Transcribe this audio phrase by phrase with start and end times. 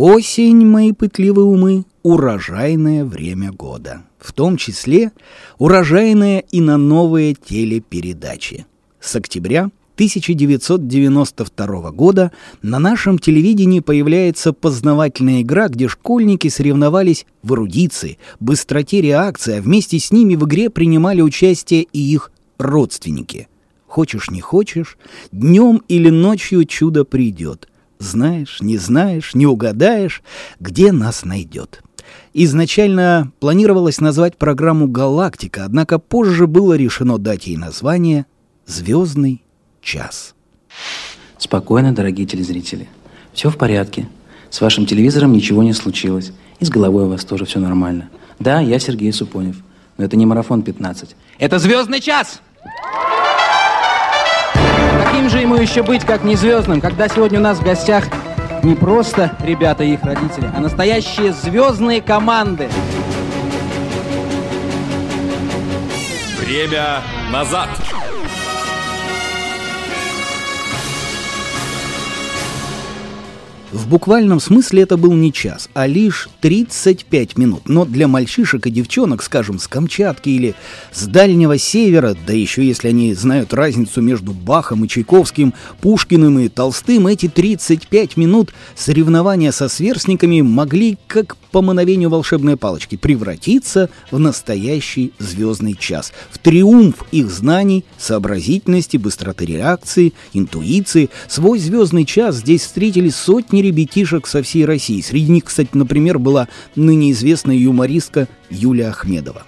[0.00, 4.04] Осень, мои пытливые умы, урожайное время года.
[4.20, 5.10] В том числе
[5.58, 8.64] урожайное и на новые телепередачи.
[9.00, 12.30] С октября 1992 года
[12.62, 19.98] на нашем телевидении появляется познавательная игра, где школьники соревновались в эрудиции, быстроте реакции, а вместе
[19.98, 23.48] с ними в игре принимали участие и их родственники.
[23.88, 24.96] Хочешь, не хочешь,
[25.32, 27.68] днем или ночью чудо придет.
[27.98, 30.22] Знаешь, не знаешь, не угадаешь,
[30.60, 31.82] где нас найдет.
[32.32, 38.26] Изначально планировалось назвать программу «Галактика», однако позже было решено дать ей название
[38.66, 39.42] «Звездный
[39.80, 40.34] час.
[41.38, 42.88] Спокойно, дорогие телезрители.
[43.32, 44.08] Все в порядке.
[44.50, 46.32] С вашим телевизором ничего не случилось.
[46.60, 48.10] И с головой у вас тоже все нормально.
[48.38, 49.56] Да, я Сергей Супонев.
[49.96, 51.16] Но это не марафон 15.
[51.38, 52.40] Это звездный час!
[55.18, 58.04] Каким же ему еще быть, как не звездным, когда сегодня у нас в гостях
[58.62, 62.68] не просто ребята и их родители, а настоящие звездные команды.
[66.38, 67.68] Время назад!
[73.78, 77.68] В буквальном смысле это был не час, а лишь 35 минут.
[77.68, 80.56] Но для мальчишек и девчонок, скажем, с Камчатки или
[80.92, 86.48] с Дальнего Севера, да еще если они знают разницу между Бахом и Чайковским, Пушкиным и
[86.48, 94.18] Толстым, эти 35 минут соревнования со сверстниками могли, как по мановению волшебной палочки, превратиться в
[94.18, 101.10] настоящий звездный час, в триумф их знаний, сообразительности, быстроты реакции, интуиции.
[101.28, 105.00] Свой звездный час здесь встретили сотни ребятишек со всей России.
[105.00, 109.44] Среди них, кстати, например, была ныне известная юмористка Юлия Ахмедова.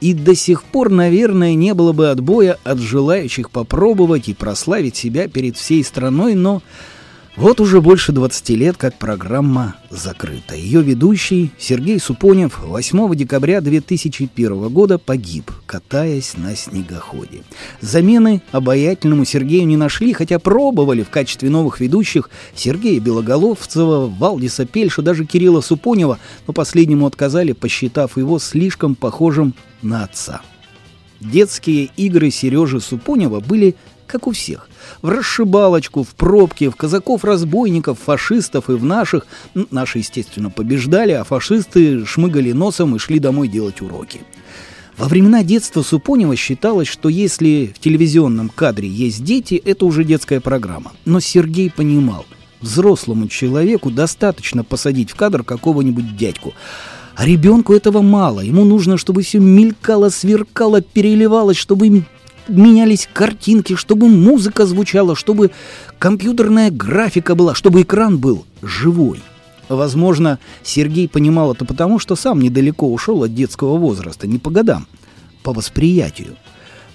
[0.00, 5.28] И до сих пор, наверное, не было бы отбоя от желающих попробовать и прославить себя
[5.28, 6.62] перед всей страной, но
[7.36, 10.54] вот уже больше 20 лет, как программа закрыта.
[10.54, 17.42] Ее ведущий Сергей Супонев 8 декабря 2001 года погиб, катаясь на снегоходе.
[17.80, 25.02] Замены обаятельному Сергею не нашли, хотя пробовали в качестве новых ведущих Сергея Белоголовцева, Валдиса Пельша,
[25.02, 30.40] даже Кирилла Супонева, но последнему отказали, посчитав его слишком похожим на отца.
[31.20, 33.74] Детские игры Сережи Супонева были
[34.06, 34.68] как у всех.
[35.02, 39.26] В расшибалочку, в пробке, в казаков-разбойников, фашистов и в наших.
[39.70, 44.20] Наши, естественно, побеждали, а фашисты шмыгали носом и шли домой делать уроки.
[44.96, 50.40] Во времена детства Супонева считалось, что если в телевизионном кадре есть дети, это уже детская
[50.40, 50.92] программа.
[51.04, 52.26] Но Сергей понимал,
[52.60, 56.54] взрослому человеку достаточно посадить в кадр какого-нибудь дядьку.
[57.16, 58.40] А ребенку этого мало.
[58.40, 62.04] Ему нужно, чтобы все мелькало, сверкало, переливалось, чтобы
[62.48, 65.52] менялись картинки, чтобы музыка звучала, чтобы
[65.98, 69.20] компьютерная графика была, чтобы экран был живой.
[69.68, 74.86] Возможно, Сергей понимал это потому, что сам недалеко ушел от детского возраста, не по годам,
[75.42, 76.36] по восприятию.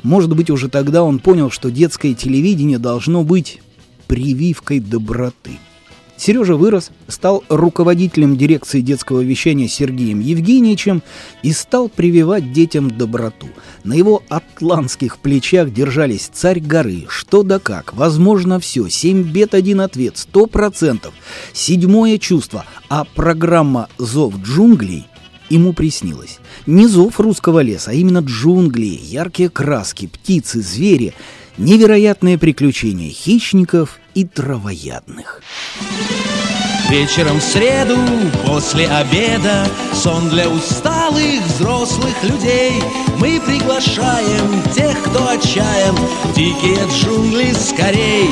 [0.04, 3.62] Может быть, уже тогда он понял, что детское телевидение должно быть
[4.08, 5.58] прививкой доброты–
[6.20, 11.02] Сережа вырос, стал руководителем дирекции детского вещания Сергеем Евгеньевичем
[11.44, 13.48] и стал прививать детям доброту.
[13.86, 19.80] На его атлантских плечах держались царь горы, что да как, возможно все, семь бед, один
[19.80, 21.14] ответ, сто процентов,
[21.54, 25.06] седьмое чувство, а программа «Зов джунглей»
[25.50, 26.40] ему приснилось.
[26.66, 31.14] Не зов русского леса, а именно джунгли, яркие краски, птицы, звери,
[31.58, 35.42] невероятные приключения хищников и травоядных.
[36.90, 37.98] Вечером в среду
[38.48, 42.82] после обеда Сон для усталых взрослых людей.
[43.18, 45.96] Мы приглашаем тех, кто отчаян
[46.36, 48.30] Дикие джунгли скорей.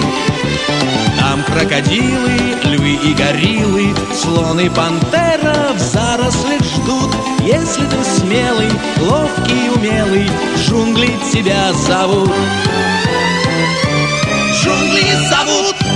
[1.20, 2.32] Там крокодилы,
[2.64, 7.14] львы и гориллы Слон и пантера в зарослях ждут.
[7.42, 8.72] Если ты смелый,
[9.02, 10.28] ловкий, умелый
[10.58, 12.32] Джунгли тебя зовут
[14.64, 15.87] Джунгли зовут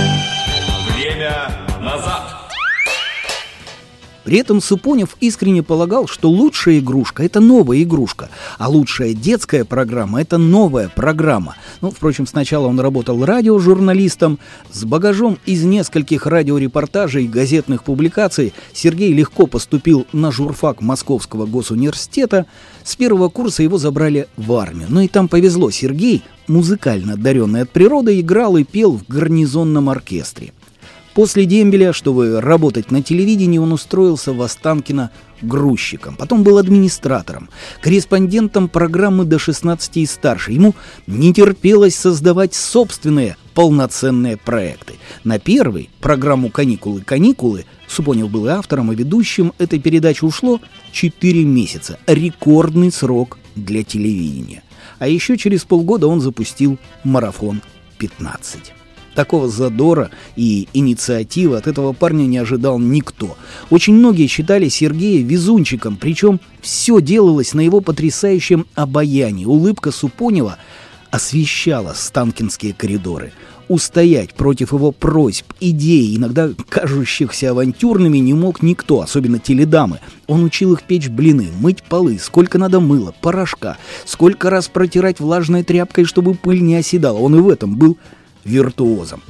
[4.24, 8.28] При этом Супонев искренне полагал, что лучшая игрушка– это новая игрушка,
[8.58, 11.56] а лучшая детская программа– это новая программа.
[11.80, 14.38] Ну, впрочем, сначала он работал радиожурналистом.
[14.70, 22.46] С багажом из нескольких радиорепортажей и газетных публикаций Сергей легко поступил на журфак Московского госуниверситета.
[22.84, 24.86] С первого курса его забрали в армию.
[24.88, 25.70] Но и там повезло.
[25.70, 30.52] Сергей, музыкально одаренный от природы, играл и пел в гарнизонном оркестре.
[31.14, 35.10] После дембеля, чтобы работать на телевидении, он устроился в Останкино
[35.42, 37.48] грузчиком, потом был администратором,
[37.80, 40.52] корреспондентом программы до 16 и старше.
[40.52, 40.74] Ему
[41.06, 44.94] не терпелось создавать собственные полноценные проекты.
[45.24, 50.60] На первый, программу «Каникулы, каникулы», Супонев был и автором, и ведущим этой передачи ушло
[50.92, 51.98] 4 месяца.
[52.06, 54.62] Рекордный срок для телевидения.
[54.98, 57.60] А еще через полгода он запустил «Марафон
[57.98, 58.81] 15».
[59.14, 63.36] Такого задора и инициативы от этого парня не ожидал никто.
[63.68, 69.44] Очень многие считали Сергея везунчиком, причем все делалось на его потрясающем обаянии.
[69.44, 70.56] Улыбка Супонева
[71.10, 73.32] освещала станкинские коридоры.
[73.68, 80.00] Устоять против его просьб, идей, иногда кажущихся авантюрными, не мог никто, особенно теледамы.
[80.26, 85.62] Он учил их печь блины, мыть полы, сколько надо мыла, порошка, сколько раз протирать влажной
[85.62, 87.18] тряпкой, чтобы пыль не оседала.
[87.18, 87.98] Он и в этом был
[88.44, 89.22] виртуозом.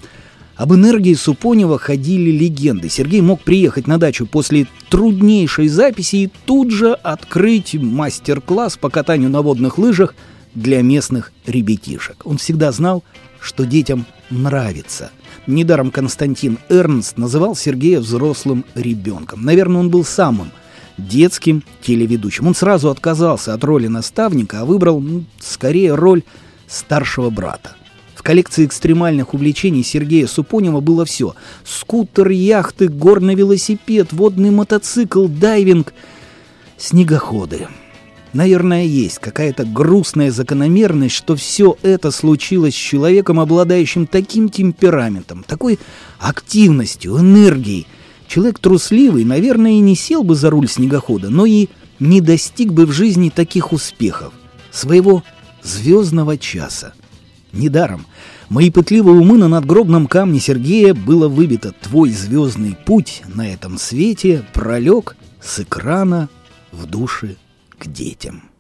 [0.56, 2.88] Об энергии Супонева ходили легенды.
[2.88, 9.30] Сергей мог приехать на дачу после труднейшей записи и тут же открыть мастер-класс по катанию
[9.30, 10.14] на водных лыжах
[10.54, 12.24] для местных ребятишек.
[12.24, 13.02] Он всегда знал,
[13.40, 15.10] что детям нравится.
[15.46, 19.44] Недаром Константин Эрнст называл Сергея взрослым ребенком.
[19.44, 20.52] Наверное, он был самым
[20.98, 22.46] детским телеведущим.
[22.46, 26.22] Он сразу отказался от роли наставника, а выбрал ну, скорее роль
[26.68, 27.74] старшего брата.
[28.22, 31.34] Коллекции экстремальных увлечений Сергея Супонева было все.
[31.64, 35.92] Скутер, яхты, горный велосипед, водный мотоцикл, дайвинг,
[36.76, 37.66] снегоходы.
[38.32, 45.78] Наверное, есть какая-то грустная закономерность, что все это случилось с человеком, обладающим таким темпераментом, такой
[46.18, 47.86] активностью, энергией.
[48.28, 52.86] Человек трусливый, наверное, и не сел бы за руль снегохода, но и не достиг бы
[52.86, 54.32] в жизни таких успехов,
[54.70, 55.22] своего
[55.62, 56.94] звездного часа.
[57.52, 58.06] Недаром
[58.48, 64.44] мои пытливые умы на надгробном камне Сергея было выбито «Твой звездный путь на этом свете
[64.54, 66.28] пролег с экрана
[66.70, 67.36] в души
[67.78, 68.51] к детям».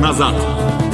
[0.00, 0.89] Назад.